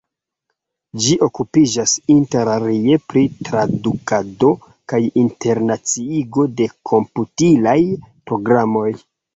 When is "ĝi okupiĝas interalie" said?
1.01-2.97